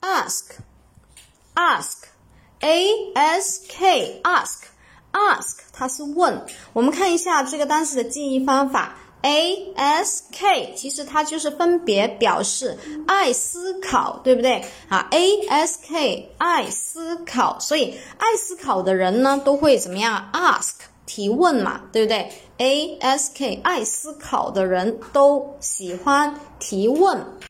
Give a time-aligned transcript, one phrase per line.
[0.00, 1.94] ask，ask，a
[3.14, 6.46] s k，ask，ask，它是问。
[6.72, 8.96] 我们看一下这个单词的记忆方法。
[9.22, 10.22] ask
[10.74, 20.70] 其实它就是分别表示爱思考，对不对啊？ask 爱思考，所以爱思考的人呢都会怎么样？ask
[21.04, 27.22] 提问嘛，对不对？ask 爱思考的人都喜欢提问。